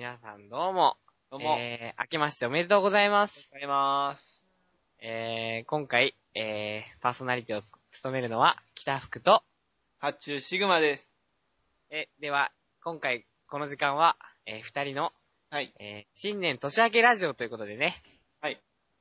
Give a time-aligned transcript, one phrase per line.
[0.00, 0.96] 皆さんどうも。
[1.30, 1.58] どうも。
[1.58, 3.36] えー、明けましておめでとうございます。
[3.36, 4.42] ありがとうございます。
[5.02, 9.42] えー、今回、えー、パーソナリティを務めるのは、北福と、
[9.98, 11.14] 発注シグマです。
[11.90, 12.50] え、では、
[12.82, 14.16] 今回、この時間は、
[14.46, 15.12] えー、二人の、
[15.50, 15.74] はい。
[15.78, 18.02] えー、新年年明けラジオということでね。
[18.40, 18.58] はい。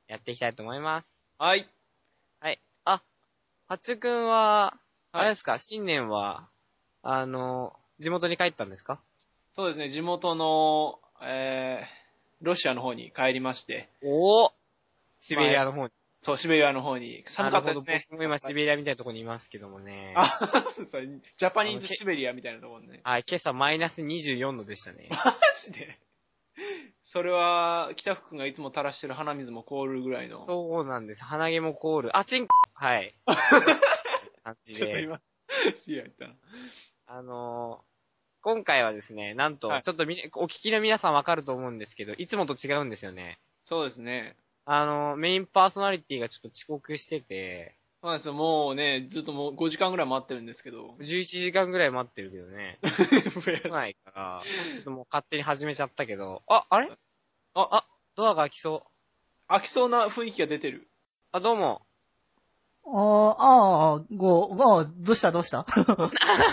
[0.09, 1.07] やっていきたいと思います。
[1.37, 1.69] はい。
[2.41, 2.59] はい。
[2.83, 3.01] あ、
[3.69, 4.77] 八中くんは、
[5.13, 6.49] あはいれですか、新年は、
[7.03, 9.01] あの、地元に帰ったんですか？
[9.59, 14.51] そうですね、地元の、えー、ロシアの方に帰りまして、おお
[15.19, 15.91] シベリアの方に。
[16.21, 18.07] そう、シベリアの方に寒かったですね。
[18.09, 20.13] 今シベリアみたいなところにいますけどもね。
[20.15, 20.39] あ、
[20.89, 23.01] そうジャパニーズシベリアみたいなところね。
[23.03, 25.09] はい、今朝マイナス24度でしたね。
[25.11, 25.99] マジで？
[27.03, 30.45] それは、北福君がいつも垂らしてる鼻水も凍るぐらいの。
[30.45, 31.25] そうなんです。
[31.25, 32.17] 鼻毛も凍る。
[32.17, 33.13] あ、チンコはい。
[34.45, 34.79] 感じで。
[34.79, 35.21] ちょっと今、
[35.85, 36.18] いや、言ったな。
[36.18, 36.18] あのー今
[38.69, 43.39] 回はですね、なんと、はいちょっとみ、お聞きの皆さんわかると思うんですけど、いつもと違うんですよね。
[43.65, 44.35] そうですね。
[44.65, 50.95] あのーメインパーソナリティがちょっと遅刻してて、そうなんですよ、もうね、ずっともう5時間ぐらい待ってるんですけど。
[50.99, 52.77] 11時間ぐらい待ってるけどね。
[52.81, 53.77] 来は。
[53.79, 54.41] ないいから、
[54.75, 56.91] ちょっともう勝手に始めちゃったけど、あ、あれ？
[57.55, 58.85] あ、あ、ドアが開きそ
[59.49, 59.51] う。
[59.51, 60.87] 飽きそうな雰囲気が出てる。
[61.31, 61.81] あ、どうも。
[62.85, 65.65] ああ、ああ、ご、ああ、どうしたどうした？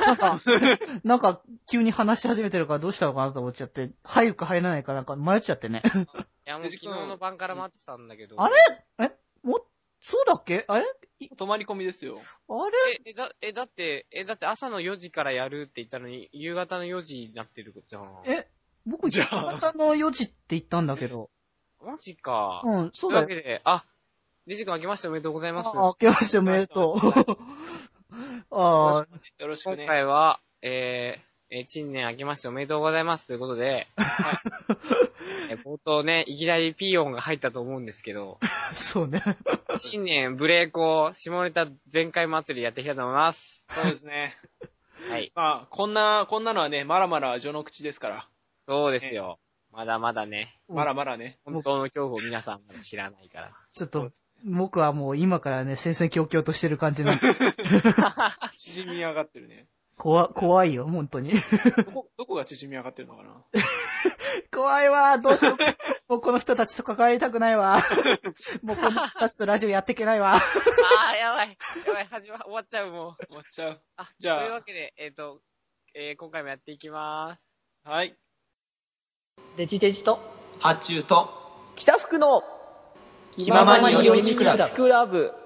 [0.07, 0.41] なんか、
[1.05, 5.83] なんか、急に話し始めてるからどうしたのかなと思っちゃって、入るか入らないかなんか迷っちゃってね。
[6.47, 8.41] いや、もう昨日の晩から待ってたんだけど。
[8.41, 8.55] あれ？
[8.99, 9.11] え、
[9.43, 9.65] も、
[10.01, 10.65] そうだっけ？
[10.69, 10.87] あれ？
[11.39, 12.19] 泊まり込みですよ。
[12.49, 13.01] あれ？
[13.07, 18.23] え、え、だ、え、だって、え、だって朝の4時からやるって言ったのに、夕方の4時になってるじゃん。
[18.27, 18.49] え、
[18.85, 21.31] 僕、夕じゃあ方の4時って言ったんだけど。
[21.83, 22.61] マジか。
[22.65, 23.23] うん、とそだよ。
[23.23, 23.85] いううわけで、あ、
[24.47, 25.77] リジ君明けましておめでとうございます。
[25.77, 26.97] ああ、明けましておめでとう。
[28.51, 29.87] ああ、今よろしくね。
[29.87, 33.89] 回は、えー、えー、新年明けましておめでとうございますということで、
[35.51, 38.39] えー冒頭ね、いきなりピー音が入ったと思うんですけど、
[38.73, 39.21] そうね。
[39.77, 43.65] 新年ブレイクを下ネタ全開祭りやっていきたいと思います。
[43.71, 44.37] そうですね。
[45.11, 45.33] はい。
[45.35, 48.29] まあ、こんな、こんなのはね、まだまだ序の口ですから。
[48.69, 49.41] そうですよ。
[49.73, 51.39] まだまだね、まだまだね。
[51.45, 53.53] 本当の恐怖を皆さんまだ知らないから。
[53.69, 54.11] ちょっと、
[54.47, 57.35] 僕はもう今からね、戦々恐々としてる感じなんで、
[58.57, 59.67] 縮み上がってるね。
[59.99, 61.33] 怖、怖いよ、本当に。
[61.33, 63.45] どこ、どこが縮み上がってるのかな？
[64.55, 66.13] 怖いわ、どうしよう。
[66.13, 67.83] もうこの人たちと関わりたくないわ。
[68.63, 70.35] もうこの人たちとラジオやっていけないわ。
[70.35, 71.57] あー、やばい。
[71.87, 73.27] やばい、始ま、終わっちゃう、もう。
[73.27, 73.83] 終わっちゃう。
[73.97, 75.41] あ、じゃあというわけで、えっ、と、
[75.95, 77.59] えー今回もやっていきます。
[77.83, 78.17] はい。
[79.57, 80.21] デジデジと、
[80.61, 81.31] 発注と
[81.75, 82.43] 北福の
[83.39, 85.46] 気ままに寄り道クラブ。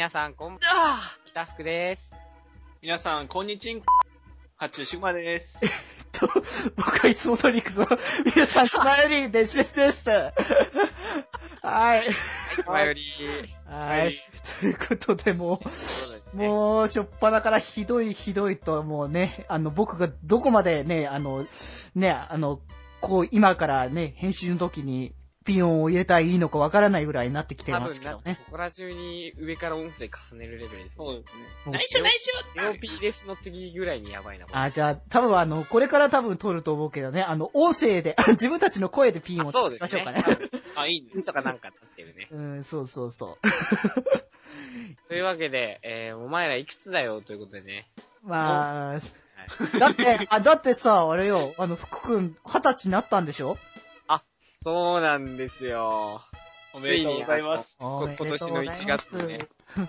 [0.00, 0.98] 皆さん、こんばんは。
[1.26, 2.16] 北福です。
[2.80, 3.82] 皆さん、こんにちん。
[4.56, 5.58] 発注シグマです。
[6.10, 6.26] と、
[6.74, 7.86] 僕はいつも通り行くぞ。
[8.34, 10.08] 皆さん、つまより、デジデジです。
[10.08, 12.08] はい。
[12.66, 13.02] 前より、
[13.66, 14.14] はい。
[14.62, 15.68] ということで、もう、
[16.32, 21.46] う、もう、しょっぱなからひどいひどいと、もうね、あの、僕がどこまでね、あの、
[21.94, 22.62] ね、あの、
[23.02, 25.14] こう、今からね、編集の時に、
[25.50, 28.38] ピン音を入れたらいいのかわからないぐらいになってきてますけどね。
[28.46, 31.42] ここら中に上から音声重ねるレベルです、そうですね。
[31.66, 32.12] もう内緒内
[32.56, 34.58] 緒 !AOP レスの次ぐらいにやばいな、これ。
[34.58, 40.22] あ、じゃあ、多分あの、これから多分撮ると思うけどね、あの、音声で、自分たちの声でピンを作りましょうかね。
[40.76, 41.22] あ、いいね。
[41.22, 42.28] とかなんかなってるね。
[42.30, 43.48] うん、そうそうそう。
[45.08, 47.88] というわけで、えー、お前らいくつだよということでね。
[48.22, 48.98] まあ、
[49.78, 53.58] だって、あ、だってさ、あれよ、あの、福くん、二十歳になったんでしょ
[54.62, 56.20] そうなんですよ。
[56.74, 57.78] おめでとうございます。
[57.78, 59.38] こ今年の1月にね。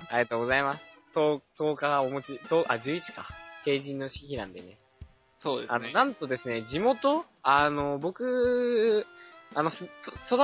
[0.09, 0.85] ありがとうございます。
[1.13, 3.27] 10, 10日がお持ち、10あ、11か。
[3.65, 4.77] 成人の式なんでね。
[5.01, 5.07] あの、
[5.39, 5.91] そうですね。
[5.91, 9.05] なんとですね、地元あの、僕、
[9.55, 9.85] あの、育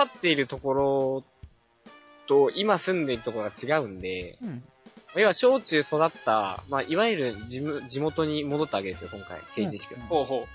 [0.01, 1.23] っているところ
[2.27, 4.63] と、今住んでいるところが違うんで、うん。
[5.15, 10.01] 要は小中育った、まあ、いわゆる地む地元に戻ったわけですよ、今回、成人式は。
[10.07, 10.47] ほうほ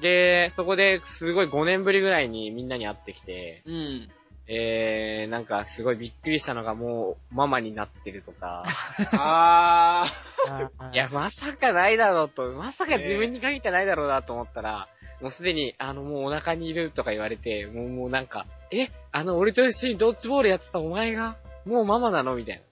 [0.00, 3.70] で、そこですごい5年ぶりぐらいにみんなに会ってきて、う。
[3.70, 4.08] うん。
[4.52, 8.64] えー、なんかすごいびっくりしたのがもうママになってるとか、
[9.12, 10.12] あ
[10.48, 14.88] あーいや、まさかないだろうと、まさか自分に限ってないだろうなと思ったら、
[15.20, 18.88] もうすでに、あの、もうお腹にいるとか言われて、もう、もうなんか、え？
[19.12, 22.34] あの、俺と一緒にドッジボールやってたお前が、もうママなの？
[22.34, 22.62] みたいな。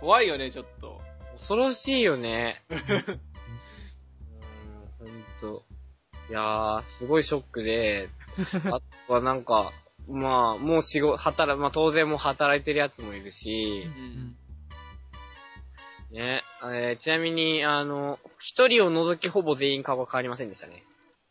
[0.00, 1.02] 怖いよね、ちょっと。
[1.34, 2.62] 恐ろしいよね。
[2.70, 2.80] うーん、
[4.98, 5.64] ほんと。
[6.34, 8.08] いやー、すごいショックで、
[8.66, 9.72] あとはなんか、
[10.08, 14.36] まあ、もう仕事、働、まあ当然もう働いてるやつもいるしう、ん。
[16.10, 20.82] ね、えーちなみに、あの、一人を除きほぼ全員顔が変わりませんでしたね。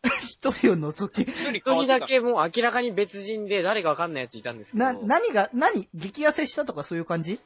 [0.24, 1.30] 一人を除き。
[1.30, 4.86] 一人一人だけもう明らかに別人で誰かわかんないやついたんですけど。
[4.86, 7.42] な、何が、何激痩せしたとかそういう感じ？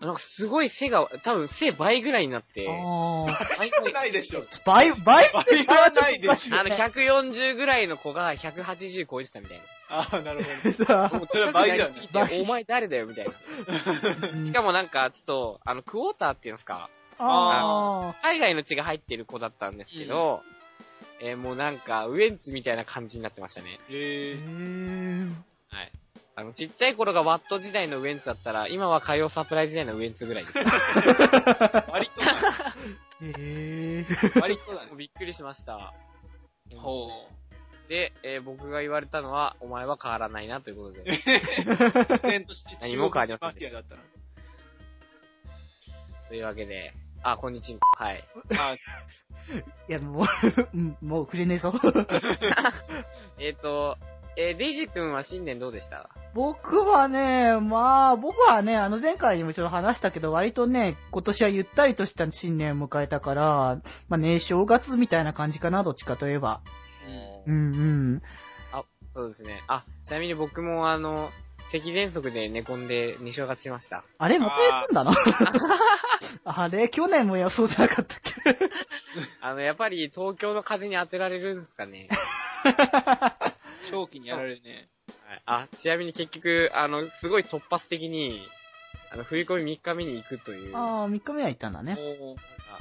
[0.00, 3.56] なんかすごい背が、多分背倍ぐらいになって、ああ。
[3.58, 4.44] 倍変わないでしょ。
[4.64, 6.58] 倍、倍倍はないでしょ。
[6.58, 10.72] あの、140ぐらいの子が180超えてたみたいああ、なるほど。
[10.84, 11.18] さな。
[11.18, 13.32] もうそれは倍だよね高くなお前誰だよみたいな。
[14.40, 20.42] あ、しかもなんか、ちょっと、あの、クォーターっていうんですか、あ海外の血が入ってる子だったんですけど、
[21.20, 23.80] えーもうなんか、ウエンツみたいな感じになってましたね。
[23.88, 23.92] あ。
[23.92, 24.34] へへえ。
[24.34, 25.32] ー
[25.70, 25.92] はい。
[26.38, 30.54] あの、ちっちゃい頃がワット時代のウエンツだったら、今は火曜サプライズ時代のウエンツぐらいです。
[31.90, 32.76] 割とだ、
[33.22, 34.92] へー割とだね。
[34.96, 35.92] びっくりしました。
[36.76, 37.10] ほ
[37.88, 41.10] で、えー僕が言われたのは、お前は変わらないなということで。
[41.10, 41.12] う。
[41.12, 41.18] 依
[42.30, 44.02] 然として何も変わりませんマフィアだったな。
[46.28, 46.94] というわけで、
[47.24, 47.80] あ、こんにちは。
[47.96, 48.24] はい。
[48.56, 48.76] あ
[49.88, 50.24] いや、もう、
[50.72, 51.74] うんもうくれねえぞ。
[53.40, 53.98] えっ、と、
[54.40, 56.08] えーデイジ君は新年どうでした？
[56.32, 66.60] 僕はね、まあ、僕はね、あの前回にもちょっと話したけど、割とね、今年はゆったりとした新年を迎えたから、まあね、正月みたいな感じかな、どっちかといえば。
[67.46, 67.82] うんうんう
[68.16, 68.22] ん。
[68.72, 69.62] あ、そうですね。
[69.66, 71.30] あ、ちなみに僕もあの、
[71.70, 74.04] 咳喘息で寝込んで二正月しました。
[74.18, 75.10] あれ、また休んだの？
[76.44, 78.70] あれ、去年も予想じゃなかったっけ？
[79.42, 82.08] あの、やっぱり東京の風に当てられるんですかね。
[83.90, 84.88] 正気にやられるね。
[85.26, 88.46] はい、あ、ちなみに結局、あの、すごい突発的に、
[89.10, 91.98] あの、振り込み3日目に行くという、あああ、3日目は行ったんだね。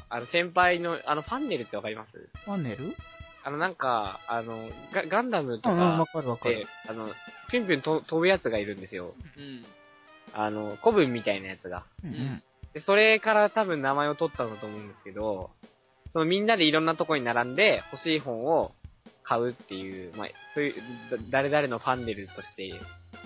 [0.09, 2.29] あの、先輩の、あの、ファンネルってわかります？
[2.45, 2.95] パネル？
[3.43, 7.07] あの、なんか、あの、ガガンダムとうんうん、わかかるわかるで。、あの、
[7.49, 9.13] ピュンピュンと飛ぶやつがいるんですよ。
[9.37, 9.65] うん。
[10.33, 11.83] あの、古文みたいなやつが。
[12.03, 12.43] うんうん。
[12.73, 15.49] で、それから多分名前を取ったんだと思うんですけど、
[16.09, 18.71] そのみんなでいろんなとこに並んで欲しい本を
[19.27, 20.73] 買うっていう、まあ、そういう、
[21.11, 22.73] だ誰々のファンネルとして、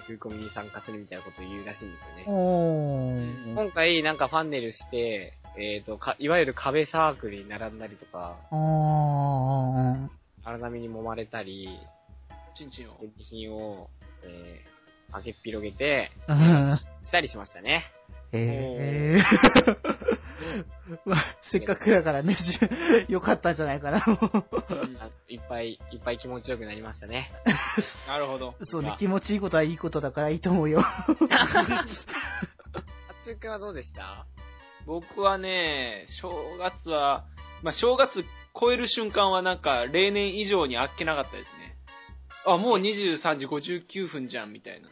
[0.08, 2.24] 振り込みに参加するみたいなことを言うらしいんですよね。
[2.26, 3.54] おー。
[3.54, 10.10] 今回なんかファンネルして、えっ、とか、いわゆる壁サークルに並んだりとか、あー。
[10.44, 11.70] 荒波に揉まれたり、
[12.56, 12.98] チンチンを。
[13.20, 13.92] 品を、
[14.24, 16.80] えー、開けっ広げて、うん。
[17.04, 17.84] したりしましたね。
[18.32, 19.22] へえ。
[21.06, 22.60] まあ、せっかくだからね、じ
[23.08, 24.02] よかったんじゃないかな。
[25.52, 27.30] ぱいいっぱい気持ちよくなりましたね。
[28.08, 28.56] なるほど。
[28.62, 30.80] そうね、気持ちいいことはいいことだからいいと思うよ。
[30.80, 30.84] あ
[31.84, 34.26] っつーくんはどうでした？
[34.86, 37.26] 僕はね、正月は、
[37.64, 38.26] まあ、正月
[38.58, 41.76] 超える瞬間はなんか、例年以上にあっけなかったですね。
[42.46, 44.90] あ、もう23時59分じゃん、みたいな。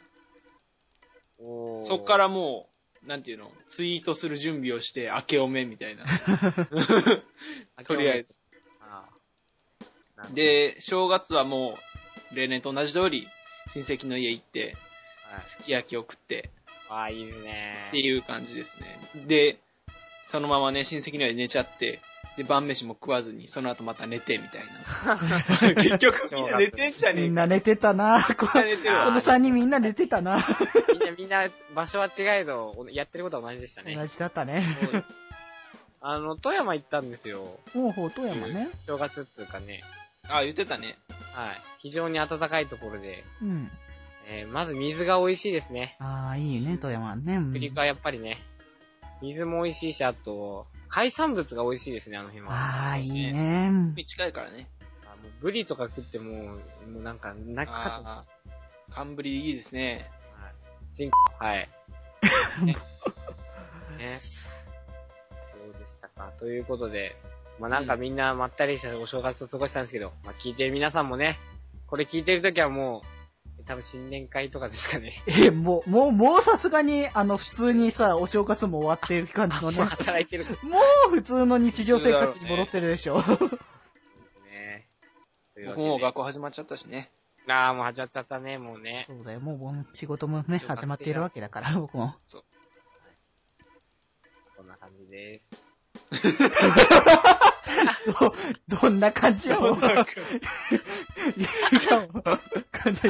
[1.40, 2.70] そっからも
[3.04, 6.04] う、なんていうの、ツイートする準備をして、明けおめみたいな。
[7.88, 8.39] とりあえず。
[10.34, 11.78] で、正月はも
[12.32, 13.28] う、例年と同じ通り、
[13.72, 14.76] 親戚の家行って、
[15.44, 16.50] すき焼きを食って、
[16.90, 17.88] ああ、いいね。
[17.90, 19.00] っていう感じですね。
[19.28, 19.60] で、
[20.26, 22.02] そのままね、親戚の家で寝ちゃって、
[22.38, 24.62] で、晩飯も食わずに、その後また寝て、みたい
[25.06, 25.18] な。
[25.76, 27.22] 結局みんな寝てんじゃねえか。
[27.22, 30.46] みんな寝てたなこみんな寝てるわこの3人みんな寝てたな
[30.92, 33.96] みんな、みんな、場所は違えど、おやってることは同じでしたね。
[33.96, 34.64] 同じだったね。
[34.82, 35.10] そうです。
[36.02, 37.60] あの、富山行ったんですよ。
[37.74, 38.70] ほうほう、富山ね。
[38.82, 39.84] 正月っつうかね。
[40.30, 40.98] あ、言ってたね。
[41.34, 41.62] はい。
[41.80, 43.72] 非常に暖かいところで、うん。
[44.28, 45.98] えー、まず水が美味しいですね。
[46.00, 47.36] ああ、いいね、富山ね。
[47.36, 48.42] うんアフリカはやっぱりね、
[49.22, 52.52] 水も美味しいし、あと、海産物が美味しいですね、あの辺は。
[52.52, 53.70] ああ、いいね。
[53.94, 54.70] 海近いからね。
[55.06, 56.60] あもうブリとか食っても、も
[57.00, 57.80] うなんか、なかった。
[57.82, 58.26] ああ、
[58.92, 60.06] 寒ブリいいですね。
[60.40, 60.54] はい。
[60.94, 61.70] チンコ、はい。
[62.66, 62.74] ね。
[62.74, 64.38] ねそ
[65.58, 66.32] うでしたか。
[66.38, 67.16] ということで、
[67.60, 71.38] まあなんかみんなまったりしたお正月を過ごしたんですけど、まあ聞いてる皆さんもね、
[71.88, 73.04] これ聞いてるときはも
[73.60, 75.14] う、多分新年会とかですかね。
[75.28, 79.88] え、もう、もう、もうさすがに、あの、普通にさ、お正月も終わってる感じのねもう。
[79.90, 83.16] 働いてるかもう普通の日常生活に戻ってるでしょ。
[83.16, 84.88] らね。
[85.54, 87.12] というわけで僕もう学校始まっちゃったしね。
[87.48, 89.04] ああ、もう始まっちゃったね、もうね。
[89.06, 92.16] そうだよ、もうもう仕事もね、始まっているわけだから、僕も。
[92.28, 92.44] そ
[94.64, 95.70] んな感じです。
[98.06, 98.34] ど、
[98.82, 99.52] どんな感じ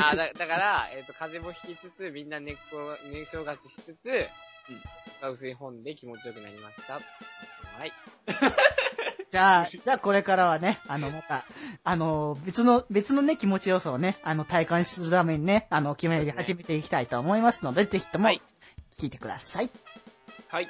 [0.02, 4.28] あ、だ、だから、えっ、と、風邪もひきつつ、みんな寝っこ、寝正月しつつ、
[5.24, 5.34] うん。
[5.34, 6.98] 薄い本で気持ちよくなりました。
[6.98, 7.06] おし
[7.80, 7.94] まい。
[9.30, 11.46] じゃあ、じゃあこれからはね、あの、また、
[11.84, 18.42] あの、別の、別のね、気持ちよさをね、あの、体感するためにね、あの、決めり始めていきたいと思いますので、ぜひともはい、
[18.92, 19.70] 聞いてください。
[20.48, 20.68] はい。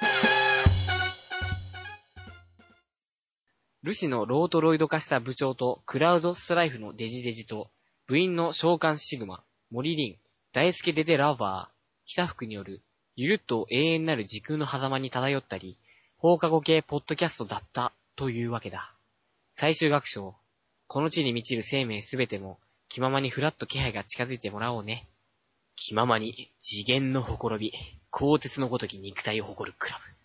[3.82, 7.70] ルシのロートロイド化した部長とクラウドストライフのデジデジと、
[8.06, 10.16] 部員の召喚シグマ、森リン、
[10.52, 12.82] 大輔デデラバー、北福による、
[13.16, 15.78] ゆるっと永遠なる時空の狭間に漂ったり、
[16.18, 18.94] 放課後系ポッドキャストだった、というわけだ。
[19.54, 20.34] 最終学章、
[20.86, 22.58] この地に満ちる生命すべても、
[22.90, 25.08] 気ままにふらっと気配が近づいてもらおうね。
[25.76, 27.72] 気ままに次元のほころび、
[28.10, 30.19] 鋼鉄のごとき肉体を誇るクラブ。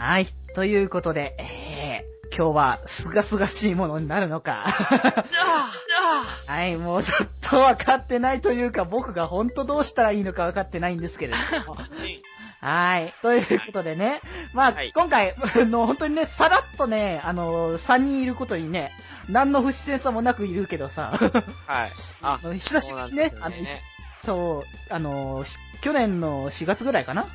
[0.00, 0.24] はい。
[0.54, 4.64] ということで、えー、今日は、すがすがしいものになるのか。
[6.46, 11.76] はい、もうちょっと分かってないというか、僕が本当どうしたらいいのか分かってないんですけれども。
[12.62, 13.12] はい。
[13.20, 14.22] ということでね。
[14.54, 18.92] まあ、はい今回、あの、本当にね、さらっとね、あの、3人いることにね、
[19.28, 21.12] 何の不自然さもなくいるけどさ、
[21.66, 21.90] はい。
[22.22, 23.76] あ あの久しぶりにねそうなんですよ
[24.22, 27.26] そう、あの、し去年の4月ぐらいかな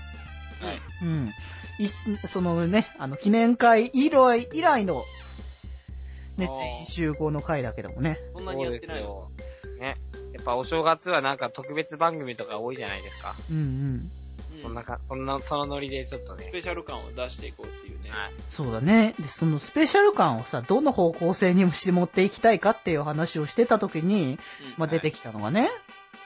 [0.61, 0.81] はい。
[1.03, 1.31] うん。
[1.79, 5.03] いしそのね、あの、記念会以来、以来の、
[6.37, 6.49] ね、
[6.85, 8.19] 集合の会だけどもね。
[8.33, 9.29] そんなにやってないよ。
[9.79, 9.97] ね。
[10.33, 13.35] やっぱお正月はなんか特別番組とか多いじゃないですか。
[13.49, 13.63] うんうん。
[13.63, 13.67] う
[13.97, 14.11] ん
[14.61, 16.51] そんなか、そんな、そのノリでちょっとねス。
[16.51, 18.09] ペシャル感を出していこうっていうね。
[18.09, 18.33] はい。
[18.49, 19.13] そうだね。
[19.19, 24.37] で、そのスペシャル感をさ、どの方向性にして持っていきたいかっていう話をしてた時に、うん
[24.77, 25.69] まあ、出てきたのがね、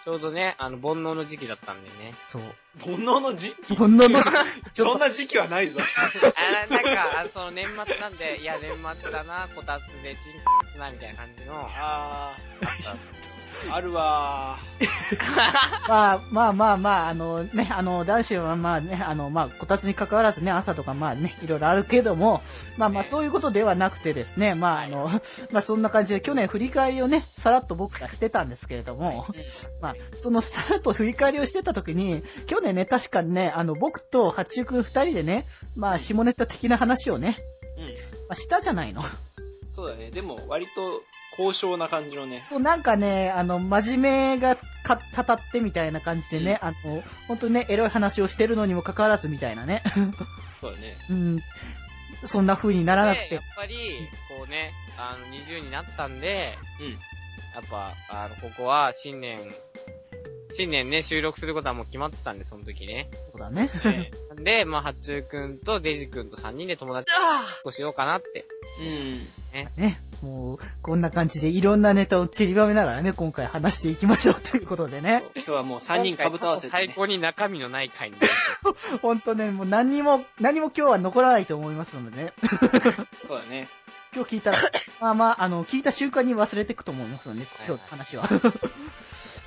[0.10, 2.16] ちょうどね、あの、煩悩の時期だったんでね。
[2.24, 2.42] そう。
[2.80, 3.76] 煩悩の時期？
[3.76, 4.06] ほんの
[4.74, 5.82] そんな時期はないぞ。
[5.82, 13.39] あなんか、あのその年末なんで、いや、年末だな、こたつでチンコつな、みたいな感じの、ああったんですー、
[13.72, 14.60] あるわ
[15.88, 22.42] まあ まあまあまあ、あのね、あの、男子はまあね、あの、まあ、こたつに関わらずね、朝とかまあね、いろいろあるけども、
[22.78, 25.10] まあまあそういうことではなくてですね、まああの、
[25.52, 29.26] まあそんな感じで去年振り返りをね、さらっと僕がしてたんですけれども、
[29.82, 37.82] まあ、そのさらっと振り返りをしてた時に、去年ね、確かにね、あの、僕と八中くん二人でね、まあ、下ネタ的な話をね、ー。
[37.82, 37.90] うん。
[37.90, 37.94] ま
[38.30, 39.02] あ、したじゃないの。
[39.72, 40.12] そうだね。
[40.12, 41.04] でも、割と、
[41.40, 42.36] 高尚な感じのね。
[42.36, 49.82] そう、なんかね、あの、真面目がか、たたってみたいな感じでね、あの、本当にね、エロい話をしてるのにもかかわらずみたいなね。
[50.60, 50.98] そうだね。
[51.10, 51.40] うん。
[52.26, 53.40] そんな風にならなくで、やてっ。
[53.56, 56.90] ぱり、こうね、あの、20になったんで、うん。
[56.92, 56.98] や
[57.62, 59.40] っぱ、あの、ここは新年、
[60.52, 63.10] 新年ね、収録することはもう決まってたんで、その時ね。
[63.32, 63.70] そうだね。
[64.44, 67.12] で、まあ、八中くんとデジくんと3人で友達
[67.64, 68.46] をしようかなって。
[68.80, 69.28] うん。
[69.78, 70.02] ね。
[70.22, 75.24] もう、こんな感じでいろんなネタを散りばめながらね、今回話していきましょうということでね。
[75.36, 76.72] 今日はもう3人かぶと合わせて、ね。
[76.72, 78.98] 最高に中身のない回になります。
[78.98, 82.34] ほんとね、もう何にも、何も今日は残らないと思いますのでね。
[83.28, 83.68] そうだね。
[84.14, 84.58] 今日聞いたら、
[85.00, 88.28] まあまあ、あの、聞いた瞬間に忘れていくと思いますので、今日の話は。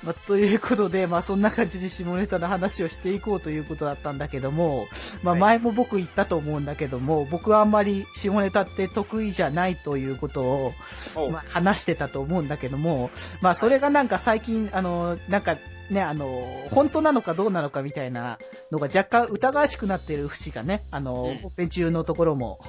[0.03, 4.87] まあ、ということで、まあそんな感じで下ネタの話をしていこうということだったんだけども、
[5.21, 5.39] まあはい。
[5.39, 10.73] 前も僕言ったと思うんだけども、僕はあんまり下ネタって得意じゃないということを、
[11.31, 15.57] まあ、話してたと思うんだけども、まあそれがなんか最近、あの、なんか
[15.89, 16.27] ね、あの、
[16.71, 18.39] 本当なのかどうなのかみたいな
[18.71, 22.59] のが若干疑わしくなっている節がね、あの、うん本編中のところも、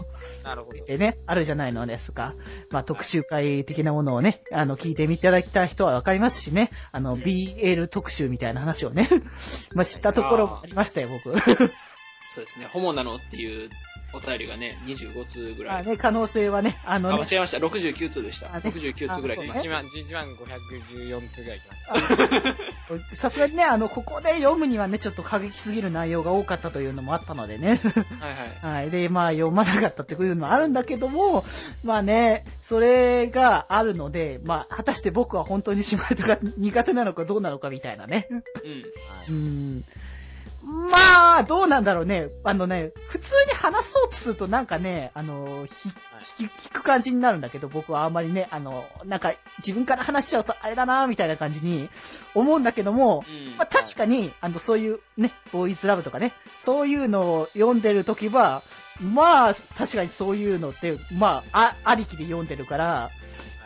[0.45, 0.85] なるほど。
[0.85, 2.35] でね、あるじゃないのですか。
[2.71, 9.09] まあ、特集会的なものをね、あの、聞いてみていただきたい人はわかりますしね、あの、うん BL 特集みたいな話をね、
[9.75, 11.33] まあ、したところもありましたよ、僕。
[12.35, 12.67] そうですね。
[12.67, 13.71] ホモなのっていう
[14.15, 15.75] お便りがね、25通ぐらい。
[15.75, 17.59] まあね、可能性はね、あのあ、ね間違えました。
[17.59, 18.55] 69通でした。
[18.55, 21.85] あね69通ぐらい来まし1万、11万514通ぐらい来まし
[23.11, 23.15] た。
[23.17, 27.79] さすがにね、あの、ここで読むにはね、ちょっと過激すぎる内容が多かったというのもあったのでね。
[27.79, 28.01] た。
[28.01, 28.75] はいはい。
[28.75, 28.91] はい。
[28.91, 31.45] で、まあ、読まなかったっていうのもあるんだけども、
[31.83, 38.29] まあね、それがあるので、まあ、果たして僕は本当に下ネタが苦手なのかどうなのかみたいなね。
[38.31, 38.45] うん。
[39.29, 39.85] うん。
[40.65, 42.31] まあ、どうなんだろうね。
[42.43, 51.91] あのね、普通に話そうとするとなんかね、あの、ひ、ひ、引く感じになるんだけど、僕はあんまりね、あの、なんか自分から話しちゃうとあれだなみたいな感じに
[52.35, 53.57] 思うんだけども、うん。
[53.57, 58.63] まあ確かに、あの、そういうね、ボーイズラブとかね、そういうのを読んでるときは、
[59.01, 63.11] まあ、確かにそういうのって、まあ、あ、ありきで読んでるから、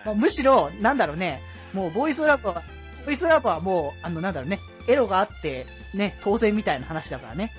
[0.04, 1.42] まあむしろ、なんだろうね、
[1.74, 2.62] もう、ボーイズラブは、
[3.04, 7.52] ボーイズラブはもう、あの、なんだろうね、エロがあって、ね、当然みたいな話だからね。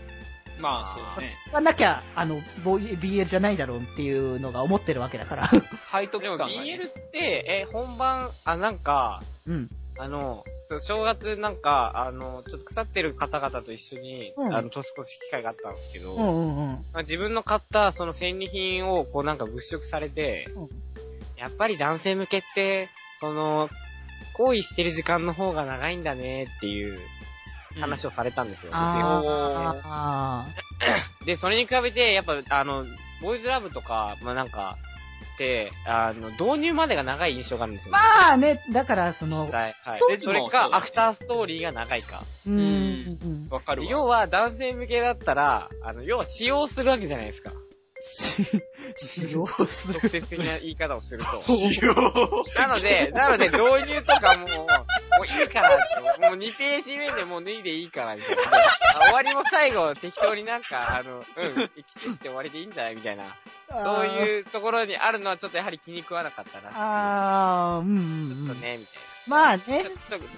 [0.59, 1.51] まあ、そうそですね。
[1.51, 5.49] うがなきゃ、あの、ボイ BL じゃないだろうっていうのが思ってるわけだから。
[5.49, 6.53] 背徳感が、ね。
[6.53, 9.69] BL って、え、本番、あ、なんか、うん。
[9.97, 10.45] あの、
[10.81, 16.67] 正月なんか、あの、ちょっと腐ってる方々と一緒に、うんあの、年越し機会があったんですけど、うんうんうん。
[16.67, 20.69] まあ、自分の買ったその戦利品をこうなんか物色されて、うん
[21.39, 22.89] やっぱり男性向けって、
[23.21, 23.69] その、
[24.33, 26.99] 行為してる時間の方が長いんだねっていう
[27.79, 28.71] 話をされたんですよ。
[28.71, 30.45] 女性あのーあ
[31.25, 32.85] で、それに比べて、やっぱ、あの、
[33.21, 34.77] ボーイズラブとか、まあなんか、
[35.35, 37.97] って、あの、導入までが長い印象があるんですよ、ー。
[37.97, 39.51] まあね、だから、その、はい。
[39.51, 42.23] はいストーリーで、それか、アフターストーリーが長いか。
[42.45, 43.19] うーん。
[43.21, 43.89] うんわかるわ。
[43.89, 47.51] 要は、男性向けだったら、あの、要は使用するわけじゃないですか。
[48.01, 48.61] し
[48.95, 49.99] 使用する。
[50.01, 51.53] 直接的な言い方をすると。
[51.53, 51.93] よ
[52.57, 54.47] なので、なので、導入とかも、
[55.19, 55.69] もういいから
[56.29, 58.41] もう2ページ目でもう脱いでいいから、みたいな。
[58.43, 63.23] あ終わりも最後、適当になんか、あの、うん、キスして終わりでいいんじゃないみたいな。
[63.83, 64.07] そうう。
[64.07, 66.79] いうところにあるのはちょっとやはり気に食わなかったらしく。
[66.79, 68.47] ああ、うんうんうん。
[68.47, 68.95] ちょっとね、みたい
[69.27, 69.83] まあね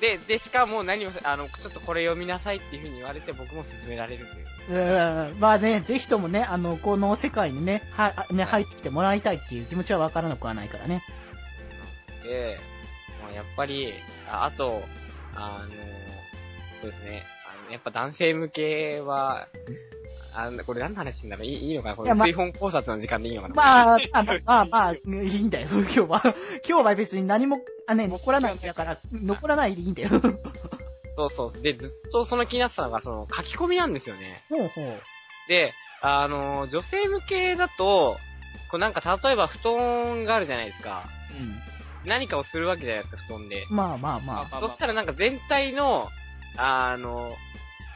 [0.01, 5.31] で、で、しかも何も、あの、ちょっとこれ読みなさいっていうふうに言われて僕も勧められるという。
[5.31, 11.03] うんまあね、ぜひともね、あの、この世界にね、は、ね、入ってきてもらいたいっていう気持ちはわからなくはないからね。
[12.23, 12.59] で、
[13.31, 13.93] まあ、やっぱり、
[14.29, 14.83] ああと、
[15.33, 15.71] あの、
[16.77, 19.47] そうですね、あの、やっぱ男性向けは、
[20.33, 21.95] あの、これ何の話なんだろういいいいのかな？
[21.95, 23.55] これ、水本考察の時間でいいのかな？
[23.55, 26.21] まあ、まあ、まあ、まあ、いいんだよ、 今日は。
[26.67, 30.09] 今日は別に何も、あ、ね、残らないんだから、残らないでいいんだよ。
[31.15, 31.61] そうそう。
[31.61, 34.43] で、ずっとその気になってたのが、その書き込みなんですよね。
[34.49, 35.01] ほうほう。
[35.49, 38.17] で、あの、女性向けだと、
[38.69, 41.09] こうなんか例えば布団があるじゃないですか。
[42.05, 43.65] 何かをするわけじゃないですか、布団で。
[43.69, 44.59] まあまあまあ。
[44.59, 46.09] そしたらなんか全体の、
[46.57, 47.35] あの、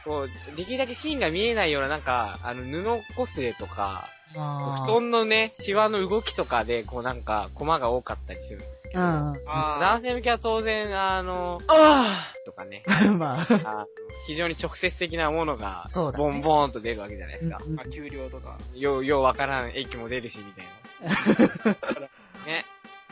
[0.04, 8.60] こう、できるだけシーンが見えないようななんか、あの、布こすれとか、あ布団のね、シワの動きとかで、こうなんか、コマが多かったりする。
[8.94, 9.02] うん。
[9.46, 12.84] あ男性向けは当然、あの、あとかね、
[13.18, 13.46] まあ。
[13.64, 13.86] あの
[14.26, 17.58] 非常に直接的なものが、そうだねボンボーンと出るわけじゃないですか。
[17.64, 21.76] うんまあ、給料とか、よう、ようわからん駅も出るし、みたいな。
[22.46, 22.64] ね。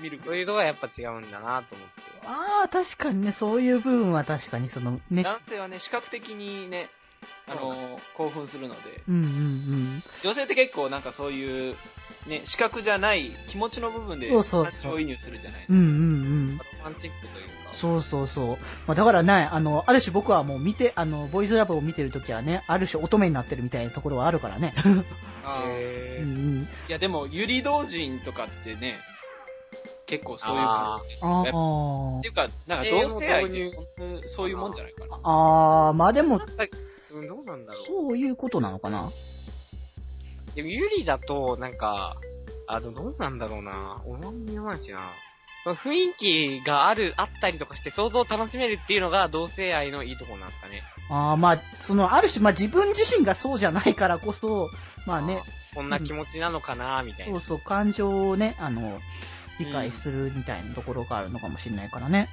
[0.05, 2.03] 見るそういうとこがやっぱ違うんだなと思って。
[2.27, 5.23] ああ、確かにね、そういう部分は確かにその、ね。
[5.23, 6.89] 男性はね、視覚的にね、
[7.49, 10.03] あの興奮するので、うんうんうん。
[10.23, 11.77] 女性って結構なんかそういう、
[12.27, 16.59] ね、視覚じゃない気持ちの部分でそうそうそう移入するじゃないうんうんうん。
[16.59, 17.73] ロマンチックというか。
[17.73, 18.47] そうそうそう。
[18.87, 24.75] まあだからね、あの、ある種僕はもう見て、あの、ボーイズラブを見てるときはね、ある種乙女になってるみたいなところはあるからね。
[25.45, 26.63] あーへー うんうん。
[26.63, 29.01] いやでも、ユリ同人とかってね、
[30.07, 31.17] 結構そういう感じで。
[31.23, 33.73] あやっぱあっていうか、なんか同性愛って
[34.29, 35.19] そういうもんじゃないかな。
[35.23, 36.41] ああ、まあでも、
[37.13, 37.83] うん、どうなんだろう。
[37.83, 39.11] そういうことなのかな？
[40.55, 42.17] でも、ゆりだと、なんか、
[42.67, 44.01] あの、どうなんだろうな。
[44.07, 45.01] おまんみないしな。
[45.65, 50.83] その雰囲気がある、あったりとかして想像を楽しめるっていうのが同性愛のいいところなんですかね。
[51.11, 54.71] ああ、まあ、その、ある種、まあ自分自身がそうじゃないからこそ、
[55.07, 55.43] まあね、
[55.75, 57.33] こんな気持ちなのかな、みたいな。
[57.33, 59.01] そうそう、感情をね、あの、
[59.59, 62.29] 理解するみたいなところがあるのかもしれないからね。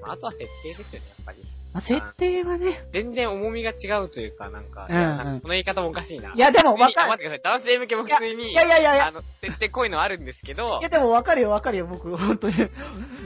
[0.00, 1.59] まああとは設定ですよね、やっぱり。
[1.72, 6.32] まあ、設定はね、全然重みが違うというか、なんか、うんいやなんかこの言い方もおかしいな。
[6.34, 7.60] いやでもわかるあ待ってください。
[7.60, 12.54] 男性向けも普通に、いやいやいやいやあの、設定こういうのあるんですけどいや、でもわかるよわかるよ、僕、本当に。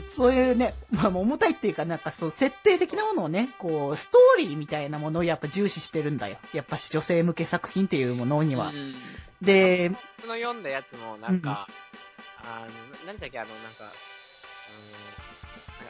[0.09, 6.37] そういうね、まあ、重たいっていうか、なんかそう、設定的なものをね、こう、ストーリーみたいなものをやっぱ重視してるんだよ。
[6.53, 8.67] やっぱし女性向け作品っていうものには。
[8.67, 8.95] うん
[9.41, 11.67] で、僕の読んだやつも、なんか、
[12.41, 12.67] あ
[13.01, 15.24] の、なんだっけ、あの、なんか、あの、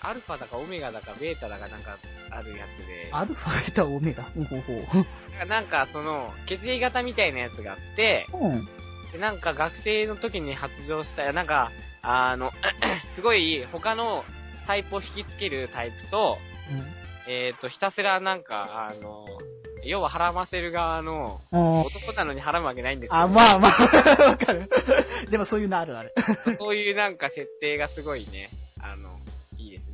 [0.07, 1.97] アルファだかオメガだかベータだかなんか
[2.29, 4.23] あるやつで、アルファ、ベータ、オメガ？
[4.23, 5.45] ほうほうほう。
[5.47, 8.65] なんかその、血液型みたいなやつがあって、うん。
[9.11, 12.51] でなんか学生の時に発情した、なんか、あの、
[13.15, 14.23] すごい他の
[14.67, 16.37] タイプを引きつけるタイプと、
[17.27, 19.25] えっ、と、ひたすらなんか、あの、
[19.83, 21.79] 要は腹ませる側の、うん。
[21.81, 24.69] 男なのに腹むわけないんですけど、あ、まあまあ、 わかる。
[25.29, 26.13] でもそういうのあるある。
[26.57, 28.49] そういうなんか設定がすごいね、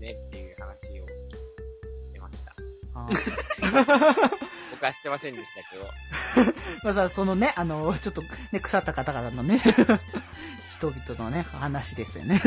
[0.01, 1.05] ねっていう話を
[2.03, 2.55] してました。
[2.93, 3.07] あ
[4.71, 6.53] 僕はしてませんでしたけど。
[6.83, 9.59] まあさ、そのね、あの、ちょっとね、腐った方々のね、
[10.75, 12.41] 人々のね、話ですよね。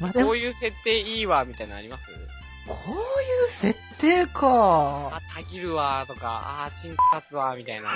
[0.00, 2.10] まあでも、ここういう設定いいわ、みたいなのあります？
[2.10, 2.16] うい
[3.46, 5.10] う設定か。
[5.12, 7.88] あ、たぎるわ、とか、あー、チン立つわ、みたいな。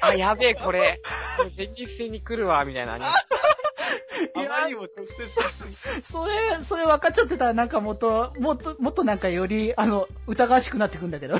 [0.00, 1.00] あ、やべえ、これ、
[1.38, 3.28] これ前日戦に来るわ、みたいなのあります。
[4.34, 6.32] いやあまにも直接それ、
[6.64, 11.38] それ分かっちゃってたらなんかもっと、もっと、もっとなんかより、あの、疑わしくなってくんだけど。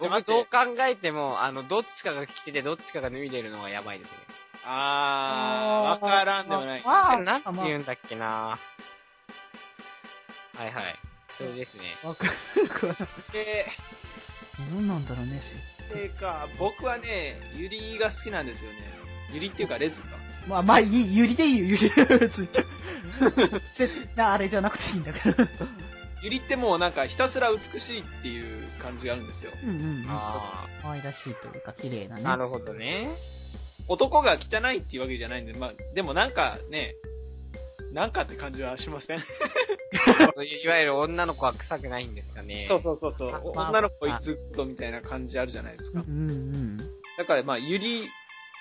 [0.00, 0.48] 僕どう考
[0.80, 4.16] えても、あの、どっちかが着てて、どっちかが脱いでるのがやばいですね。
[4.64, 6.82] あー、わからんでもない。
[6.84, 8.58] あーなんて言うんだっけなは
[10.66, 10.98] いはい。
[11.36, 11.84] それですね。
[12.04, 12.94] わかるかな。
[13.32, 13.66] で、
[14.70, 15.40] どうなんだろうね、
[15.92, 19.01] てか、僕はね、ユリが好きなんですよね。
[19.32, 20.08] ユリっていうか、レズか。
[20.46, 21.90] まあ、まあ、いい、ゆりでいいよ、ゆり。
[22.18, 22.48] 別に。
[23.72, 25.48] 切なあれじゃなくていいんだから。
[26.22, 29.50] ユリってもうなんかひたすら美しいっていう感じがあるんですよ。
[29.62, 30.06] うんうんうん。
[30.08, 32.24] あ可愛らしいというか、綺麗なあ、ね。
[32.24, 33.10] なるほどね。
[33.88, 36.94] 男が汚いっていうわけじゃないんで、まあ、でもなんかね、
[37.92, 39.18] なんかって感じはしません？
[40.64, 42.66] いわゆる女の子は臭くないんですかね。
[42.68, 43.40] そうそうそうそう。
[43.44, 46.00] おまあ女の子いつっとみたいな感じあるじゃないですか。
[46.06, 46.76] うんうん
[47.18, 48.08] だからまあ、ユリ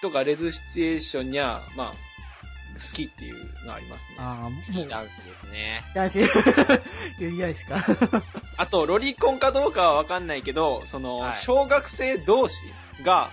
[0.02, 1.94] とかレズシチュエーションには、まあ、
[2.82, 4.16] 好きっていうのはありますね。
[4.18, 5.84] ああ、いも、いうダンスですね。
[5.94, 6.20] 男子、
[7.20, 7.78] ゆりやしか。
[8.58, 12.56] あと、ロリコンかどうかはわかんないけど、その、はい小学生同士
[13.04, 13.32] が、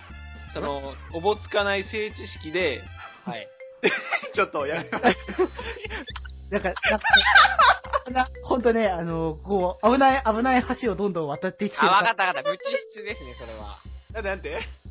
[0.52, 2.82] その、おぼつかない性知識で、
[3.24, 3.48] はい。
[4.34, 5.26] ちょっとやめます。
[6.50, 7.06] なんか、なんか、
[8.10, 12.50] な、ほんとね、あの、こう、危ない、危ない橋をどんどん渡っていってあ、わかったわかった。
[12.50, 13.78] 無知質ですね、それは。
[14.12, 14.87] なんでなんて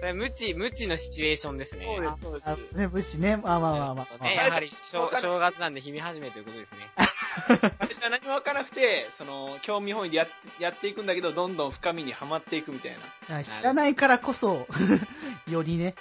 [0.00, 1.84] それ無知、無知のシチュエーションですね。
[1.84, 2.56] そうです、そうですあ。
[2.78, 3.36] ね、武士ね。
[3.36, 4.24] まあまあまあまあ。
[4.24, 6.90] ね、あやはり正、正月なんで日々始めということですね。
[7.78, 12.96] 私は何もわからなくて、その、興味本位でやってやっていくんだけど、どんどん深みにはまっていくみたい
[13.28, 13.38] な。
[13.40, 14.66] あ知らないからこそ、
[15.50, 15.94] よりね。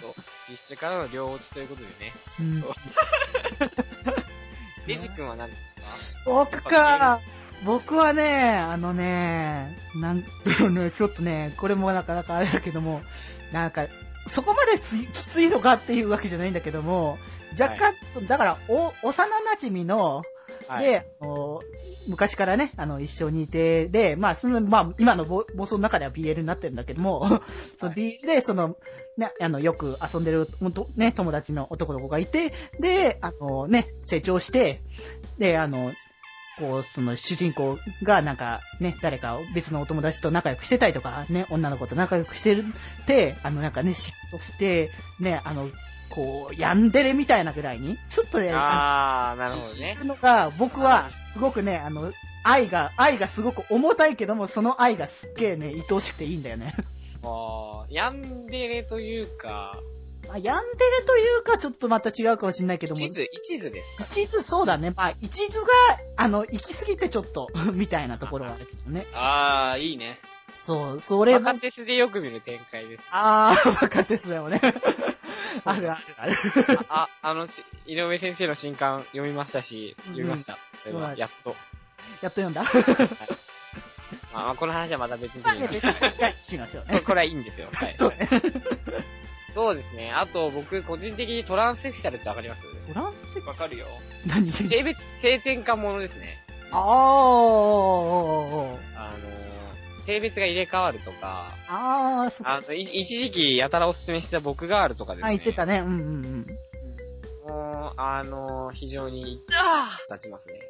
[0.00, 0.14] そう
[0.48, 2.12] 実習からの両落ちということでね。
[2.40, 2.64] うん
[4.86, 6.22] レジ君は何ですか？
[6.26, 7.20] 僕か。
[7.64, 10.26] 僕はね、あのね、なんだ
[10.60, 13.02] ろうね、 ちょっとね、これもなかなかあれだけども、
[13.52, 13.86] なんか、
[14.26, 17.18] そこまでつきついのかっていうわけじゃないんだけども、
[17.58, 20.22] 若干、そだから、お、幼馴染の、
[20.68, 20.84] はい。
[20.84, 21.06] で、
[22.08, 27.26] 昔からね、あの、一緒にいて、で、まあ、その、まあ、今のぼ放送の中では BL になってるんだけども、
[27.78, 28.76] その BL で、その、
[29.16, 34.80] ね、あの、よく遊んでる、ほんとね、友達の男の子がいて、で、あの、ね、成長して、
[35.38, 35.92] で、あの、
[36.60, 42.64] こう、その主人公がなんかね、誰か別のお友達と仲良くしてたりとか、ね、女の子と仲良くしてる
[43.02, 45.70] って、あのなんかね、嫉妬して、ね、あの、
[46.10, 49.96] こう、ヤンデレみたいなぐらいに、ちょっとね、あー、なるほどね。
[50.04, 56.74] のが、僕は、すごくね、あの、愛が、愛がすごく重たいけども、その愛がすっげえね、愛おしくていいんだよね。
[57.22, 59.78] あー、ヤンデレというか、
[60.30, 64.92] まあ、ヤンデレというか、ちょっとまた違うかもしれないけども、一途、一途ですか一途そうだね。
[64.96, 65.68] まあ、一途が、
[66.16, 69.06] あの、行き過ぎてちょっと、みたいなところはあるけどね。
[69.12, 70.20] あー、いいね。
[70.56, 73.04] そう、それも若、手スでよく見る展開です。
[73.10, 74.60] あー、若手っすよね。
[75.64, 76.36] あるあるある。
[76.88, 80.58] あ、あのし、井上先生の新刊読みましたし、読みました。
[80.84, 81.56] それは、やっと。
[82.22, 82.62] やっと読んだ。
[84.32, 85.90] まあまあ、この話はまた別にまあね、別に、
[86.22, 87.00] はい、しましょうね。
[87.00, 87.68] これはいいんですよ。
[87.72, 87.94] はい。
[87.94, 88.28] そうね。
[89.54, 90.12] そうですね。
[90.12, 92.62] あと、僕、個人的にトランスセクシャルってわかります？
[92.92, 93.86] トランスセクわかるよ。
[94.26, 94.50] 何？
[94.52, 96.38] 性別、性転換ものですね。
[96.72, 102.54] あー、おーあのー、性別が入れ替わるとか、あー、そっか。
[102.56, 105.28] あの、い一時期やたらおすすめした僕ガールとかですね。
[105.28, 105.80] あ、言ってたね。
[105.80, 106.46] うんうんうん。
[107.48, 109.40] もう、あのー、非常に、
[110.08, 110.60] 立ちますね。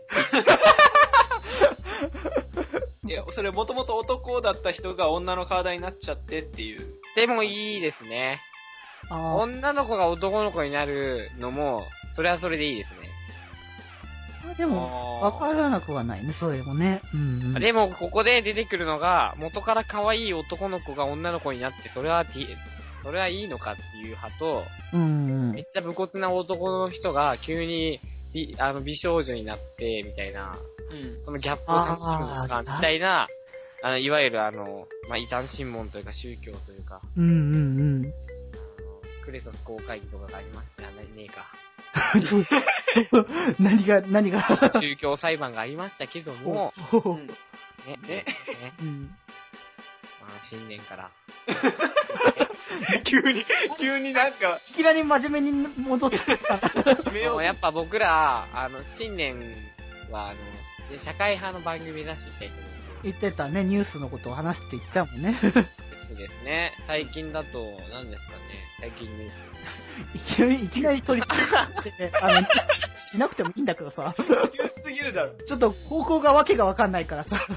[3.05, 6.87] いや、それもともと男だった人が女の体になっちゃってっていう。
[7.17, 8.41] でもいいですね。
[9.11, 13.11] 女の子が男の子になるのも、それはそれでいいですね。
[14.51, 17.03] あ、でも、わからなくはないね、それもね。
[17.13, 17.55] うん、うん。
[17.55, 22.25] でも、ここで出てくるのが、元から可愛い男の子が女の子になって、それは、
[23.03, 25.65] それはいいのかっていう派と、うんうんめっ。
[25.71, 28.01] ちゃ武骨な男の人が急に
[28.33, 30.57] 美あの美少女になって、みたいな、
[30.91, 31.23] うん。
[31.23, 33.29] そのギャップを楽しむのか、みたいな、
[33.83, 38.13] あの、いわゆるあの、まあ、異端審問というか宗教というか、うんうんうん。
[39.31, 41.47] クレソス公会議とかがありまして、あ、なねえか。
[43.61, 44.41] 何が、何が。
[44.81, 47.35] 宗教裁判がありましたけども、ほうほううんね、
[47.87, 48.25] ねね、
[48.81, 49.17] うん。
[50.21, 51.11] まあ、新年から。
[53.05, 53.45] 急に、
[53.79, 56.59] 急になんか、いきなり真面目に戻ってた。
[56.97, 57.33] 決めよう。
[57.35, 59.41] もうやっぱ僕ら、あの、新年
[60.11, 60.35] は、あ
[60.91, 62.71] の、社会派の番組目指していきたいと思う。
[63.05, 65.37] 言ってたね、ニュースのことを話すって言ったもんね。
[66.21, 66.73] ですね。
[66.87, 68.39] 最近だと、何ですかね。
[68.79, 69.51] 最近ニュース。
[70.15, 71.27] いきなり、いきなり取り
[71.75, 72.47] 付けて、 あの、
[72.95, 74.15] しなくてもいいんだけどさ。
[74.17, 75.33] 急すぎるだろ。
[75.45, 77.37] ちょっと方向がわけがわかんないからさ。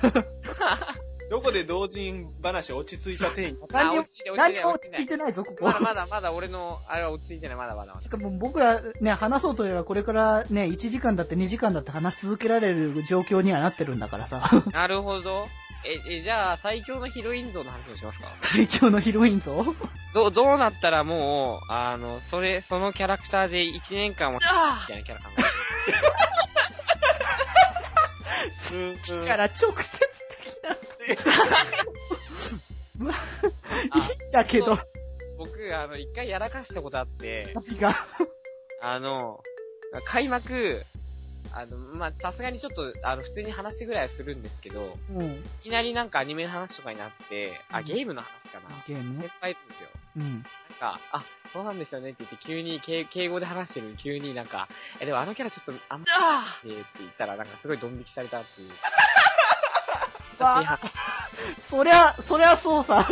[1.30, 5.65] どこで同人話落ち着いた点に 何にも落ち着いて落ち着い何も落ち着いてないぞ、ここ。
[5.65, 8.10] まだまだまだ俺の、あれは落ち着いてない、まだまだまだし。
[8.10, 14.47] かも僕らね、話そうといえばこれからね、1時間だって2時間だって話し続けられる状況にはなってるんだからさ。
[14.71, 15.47] なるほど。
[15.85, 18.31] え、え、じゃあ、最強のヒロイン像の話をしますか？
[18.39, 19.63] 最強のヒロイン像？
[20.13, 24.43] どう、どうなったらもう、あの、それ、そのキャラクターで1年間も、み
[24.87, 25.29] たいなキャラ考
[29.05, 29.99] 好きから 直接
[31.09, 31.55] 的な。
[32.97, 33.13] まあ、
[33.97, 34.83] いいんだけど、えて。
[35.37, 37.95] 僕、あの、一回やらかしたことあって、何が？
[38.81, 39.41] あの、
[40.05, 40.83] 開幕、
[41.51, 45.23] あの、まあ、さすがにちょっと、あの、普通に話ぐらいはするんですけど、うん。
[45.25, 48.69] いきなりなんかアニメの話とかになって、あ、ゲームの話かな。
[48.77, 49.19] 先ゲーム？
[49.19, 49.29] ね。
[49.41, 49.89] 輩いるんですよ。
[50.17, 50.34] うん。
[50.34, 50.43] なん
[50.79, 54.67] か、あ、そうなんですよねって言って、急に敬敬語で話してるのに急になんか、
[54.99, 56.06] え、でもあのキャラちょっと、あんま、
[56.65, 58.71] えーって言ったら、なんかすごいドン引きされたっていう。
[60.39, 60.97] わ私話
[61.58, 63.06] そりゃ、そりゃそうさ。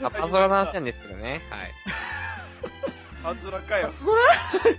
[0.00, 1.42] まあパズドラの話なんですけどね。
[1.50, 1.70] はい。
[3.22, 3.92] パズドラかよ。
[3.94, 4.26] そりゃ、
[4.70, 4.78] い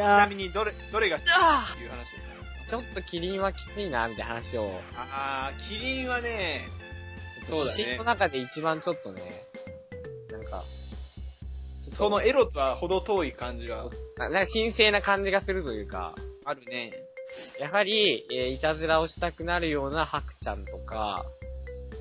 [0.00, 1.26] ちやなみに、どれ、どれが好き？
[1.26, 2.66] っていう話になりますか？
[2.68, 6.68] ちょっとキリンはきついな、みたいな話を、あー、キリンはね、
[7.46, 9.22] ちょっと指針の中で一番ちょっとね、
[10.30, 10.62] なんか、
[11.82, 13.84] ちょっとそのエロとは程遠い感じが。
[14.16, 16.92] ななんか神聖な感じがするというか、あるね。
[17.60, 21.24] やはり、えーいたずらをしたくなるようなハクちゃんとか、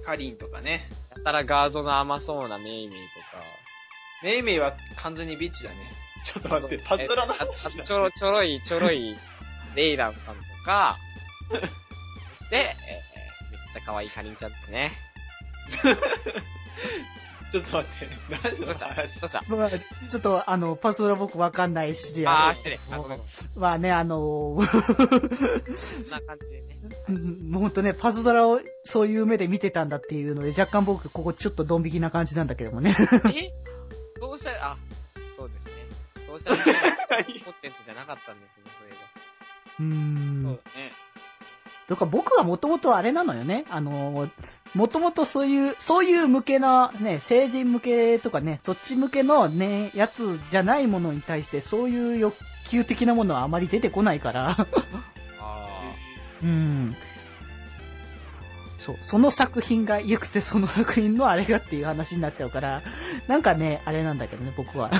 [0.05, 0.89] カリンとかね。
[1.15, 3.43] やたらガードの甘そうなメイメイとか、
[4.23, 5.75] メイメイは完全にビッチだね。
[6.25, 9.17] ちょっと待って、パズドラの話ちょろ、ちょろい、ちょろい、
[9.75, 10.97] レイランさんとか、
[12.34, 13.10] そして、えー
[13.51, 14.91] めっちゃ可愛いカリンちゃんですね。
[17.51, 18.08] ちょっと待って、
[18.51, 18.88] 何のどうした？
[18.89, 19.43] ど話うした？
[19.47, 22.79] まあ、ちょっと、あの、パズドラ僕わかんないし、あー、れ失礼。
[22.91, 23.19] あ、ごめん。
[23.55, 24.67] まあね、あの、そん
[26.10, 26.77] な感じでね。
[27.10, 32.95] う んもうほんとね、パズドラをそういう目で見てたんだっていうので、若干僕、ここちょっとドン引きな感じなんだけどもね。
[32.99, 33.51] え？
[34.19, 34.51] そうした？
[34.51, 34.77] ら、あ。
[36.45, 38.97] コンテンツじゃなかったんですね、それが。
[39.80, 40.43] うーん。
[40.43, 40.91] そうだね。
[41.89, 43.65] だから僕はもともとあれなのよね。
[43.69, 44.30] あの、
[44.75, 52.36] もともとそういう、そういう向けのね、成人向けとかね、そっち向けのね、やつじゃないものに対して、そういう欲
[52.69, 54.56] 求的なものはあまり出てこないから。
[55.41, 55.67] あ
[56.43, 56.95] うん。
[58.78, 62.84] そう、その作品が良くて、その作品のあれがっていう話になっちゃうから、
[63.28, 64.91] なんかね、あれなんだけどね、僕は。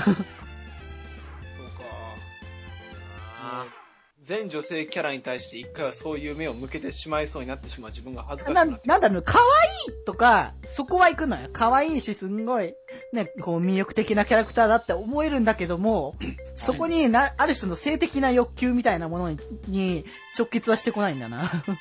[4.22, 11.48] 全女性キャラに対して一回はそういう目を向けてしまいそうになってしまう自分が恥ずかしくななんだろう、可愛いとか、そこは行くのよ。
[11.52, 12.74] 可愛いし、すんごい、
[13.14, 16.16] ね、こう魅力的なキャラクターだって思えるんだけども、
[16.54, 20.04] そこにな、ある種の性的な欲求みたいなものにに
[20.38, 21.44] 直結はしてこないんだな。
[21.44, 21.76] ー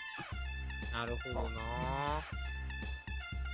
[0.94, 1.50] なるほどな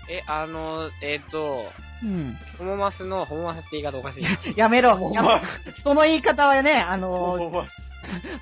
[0.07, 1.71] え、あの、えっ、と、
[2.03, 2.37] うん。
[2.59, 4.23] ホモマスの、ホモマスって言い方おかしい。
[4.55, 4.95] やめろ。
[4.97, 5.39] もうやめろ
[5.75, 7.84] その言い方はね、あの、もう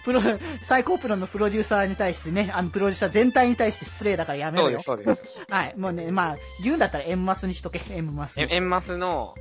[0.03, 0.21] プロ、
[0.61, 5.05] 最高プロのプロデューサーに対してね、あの、プロデューサー全体に対して失礼だからやめろよそうです、。
[5.05, 5.41] そうです。
[5.49, 5.73] はい。
[5.77, 8.41] もうね、まあ、言うんだったら M マスにしとけ、M マス。
[8.41, 9.33] えエンマスの、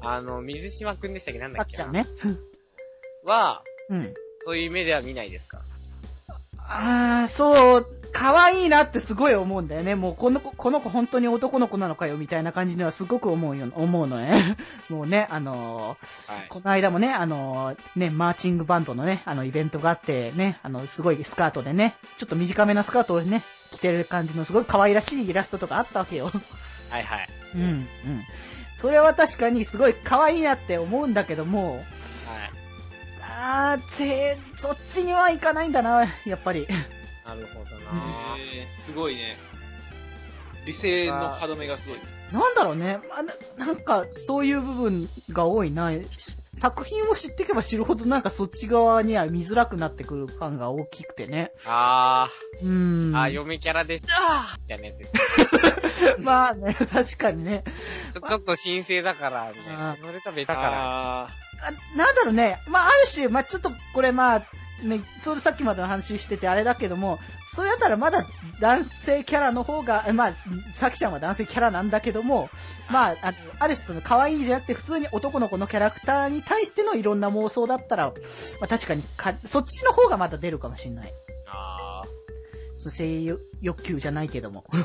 [0.00, 1.40] あの、水島くんでしたっけ？
[1.40, 2.06] なんだっけパクちゃんね。
[3.24, 4.14] は、うん。
[4.44, 5.60] そういう目では見ないですか？
[6.72, 9.96] あー、そう、可愛いなってすごい思うんだよね。
[9.96, 14.56] もうこの子、この子本当に男の子なのかよみたいな感じにはすごく思うよ、 思うのね。
[14.88, 16.46] もうね、あのーはい。
[16.48, 26.30] この間もね、あのーね、マーチングバンドのね、あのイベントがあってね、あの、すごいスカートでね、ちょっと短めなスカートをね、着てる感じのすごい可愛らしいイラストとかあったわけよ。
[26.90, 27.28] はいはい。
[27.54, 27.88] うん、うん。
[28.78, 31.80] それは確かにすごい可愛いなって思うんだけども、はい。
[33.22, 36.66] あー、ぜそっちにはいかないんだな、やっぱり。
[37.24, 39.36] なるほどなえー、すごいね。
[40.66, 41.98] 理性の歯止めがすごい。
[42.32, 43.00] なんだろうね。
[43.08, 45.92] まあななんか、そういう部分が多いな。
[45.92, 51.52] し作品を知っていけば知るほどなんかそっち側には見づらくなってくる感が大きくてね。
[51.64, 52.28] あ
[52.60, 53.12] うーん。
[53.12, 54.08] ー、あー、嫁キャラでした
[54.60, 54.94] みたいなや。
[56.20, 57.64] まあね、確かにね。
[58.12, 59.96] ちょ、ちょっと神聖だから、みたいなあ。
[59.96, 61.28] それと別だから。
[61.62, 62.60] ああなんだろうね。
[62.68, 64.46] まあ、ある種、まあちょっとこれまあ、
[64.82, 68.24] ね、それさっきまでの話しててあれだけども、それだったらまだ
[68.60, 70.32] 男性キャラの方が、えまあ、
[70.70, 72.48] さきちゃんは男性キャラなんだけども、
[72.90, 78.14] まあ、あのある種その可愛いじゃなくて普通に男の子のキャラクターに対してのいろんな妄想だったら、ま
[78.62, 81.12] あ確かにか、そっちの方がまだ出るかもしれない。
[81.46, 82.02] あ
[82.76, 84.64] その性欲欲求じゃないけども。
[84.70, 84.78] ー。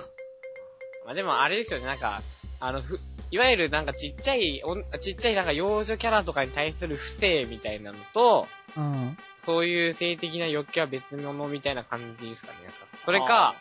[1.06, 2.22] まあでもあれですよね、なんか、
[2.60, 3.00] あの、ふ、
[3.36, 4.64] いわゆるなんかちっちゃい、
[5.02, 9.18] ちっちゃいなんか幼女キャラとかに対する不正みたいなのと、うん。
[9.38, 12.56] そういう性的な欲求は別物みたいな感じですかね。
[13.04, 13.56] それか、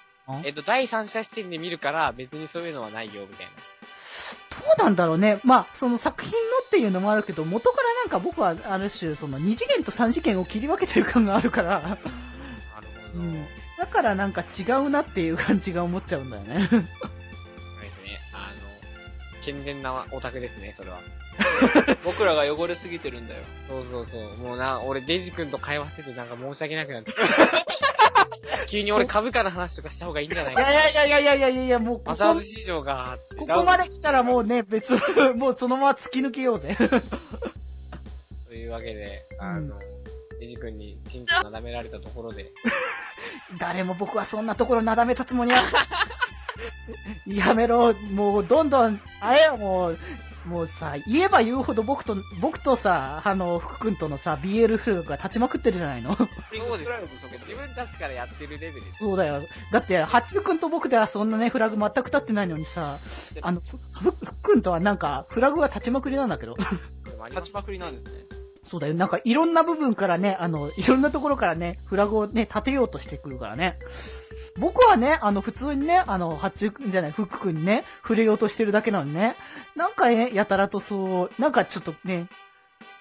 [0.45, 3.53] えっと、第三者視点で見るから、別にそういうのはないよ、みたいな。
[3.53, 5.41] どうなんだろうね。
[5.43, 11.99] まあ、その作品のっていうのもあるけど、元からなんか僕はある種、その2次元と3次元を切り分けてる感があるから、なる
[13.13, 13.25] ほど。
[13.25, 13.45] うん。
[13.77, 16.69] だからなんか違うなっていう感じが思っちゃうんだよね。
[19.45, 21.01] 健全なオタクですね、それは。
[22.05, 23.43] 僕らが汚れすぎてるんだよ。
[23.69, 24.37] そうそうそう。
[24.39, 27.23] もうな、俺デジ君と会話しててなんか申し訳なくなってきた。
[28.67, 34.95] 急に俺株価の話とかした方がいいんじゃないかいやいやいやいやいやいやいや、もうここマザーズ、市場が、ここまで来たらもうね、別、
[35.37, 36.77] もうそのまま突き抜けようぜ。
[38.47, 39.79] というわけで、あの、
[40.41, 42.51] デジ君にチンコなだめられたところで、
[43.59, 45.65] 誰も僕はそんなところなだめたつもりは。
[47.27, 49.99] やめろ、もうどんどん、あれよ、もう、
[50.47, 56.25] もうさ、言えば言うほど僕と、僕とさ、あの、福君とのさ、BL フラグが立ちまくってるじゃないのそ
[56.75, 56.91] うです
[57.41, 58.71] 自分たちからやってるレベル。
[58.71, 59.43] そうだよ。
[59.73, 62.99] だって、八君と僕ではそんなね、フラグ全く立ってないのにさ、
[63.41, 66.57] あの、福君とはなんか、フラグが立ちまくりなんだけど。
[67.31, 68.25] 立ちまくりなんですね。
[68.65, 68.95] そうだよ。
[68.95, 73.79] なんか、いろんな部分からね、あの、いろんなところからね、フラグをね、立てようとしてくるからね。
[74.59, 79.35] 僕はね、あの、普通にね、あの、八中じゃない、フック君にね、触れようとしてるだけなのにね、
[79.75, 82.27] なんかね、やたらとそう、なんかちょっとね、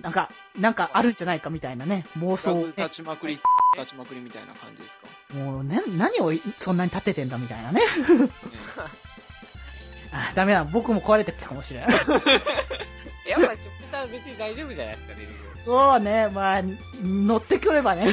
[0.01, 3.39] なんか、なんかあるんじゃないかみたいなね、妄想をね、立ちまくり、
[3.77, 5.39] 立ちまくりみたいな感じですか？
[5.39, 7.81] もうね、何をそんなに立ててんだみたいなね。
[7.81, 7.85] ね
[10.11, 11.89] あ、ダメだ、僕も壊れてきたかもしれない。
[13.25, 15.63] やっぱシュプター別に大丈夫じゃないですか、デジ君。
[15.63, 16.61] そうね、まあ、
[17.01, 18.07] 乗ってくればね。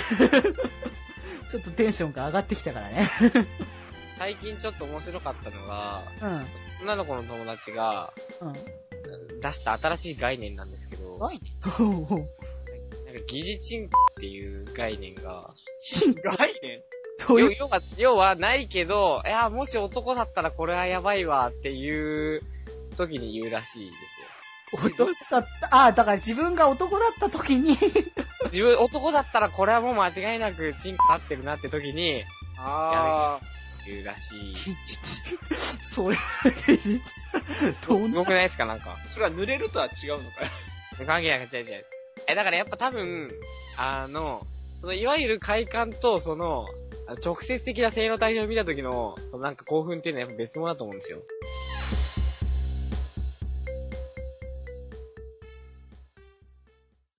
[1.51, 3.09] ちょっとテンションが上がってきたからね。
[4.19, 6.47] 最近ちょっと面白かったのが、うん。
[6.83, 9.41] 女の子の友達がうん。
[9.41, 11.41] 出した新しい概念なんですけど、はい。
[11.65, 12.21] なんか
[13.27, 15.51] 疑似チンコっていう概念が、
[16.23, 16.83] 概念
[17.27, 22.43] どういう、要要は、要はないけど、いや、もし男だったらこれはやばいわっていう
[22.97, 24.40] 時に言うらしいですよ。
[24.73, 27.77] 男だった、あ、だから自分が男だった時に、
[28.47, 32.23] 自分、男だったらこれはもう間違いなくチンコ立ってるなって時に
[32.59, 33.41] あ
[33.87, 34.57] 言うらしい。
[35.55, 36.17] それ、
[37.87, 38.09] どんな？
[38.09, 38.99] すごくないですかなんか。
[39.03, 39.07] あ。
[39.09, 40.51] それは濡れるとは違うのかよ。
[41.07, 41.87] 関係ない、違う違う。
[42.29, 43.31] え、だからやっぱ多分、
[43.77, 44.47] あの、
[44.79, 46.67] そのいわゆる快感と、その、
[47.25, 51.19] 直接的な性の対象を見た時の、そのなんか興奮っていうのはやっぱ別物だと思うんですよ。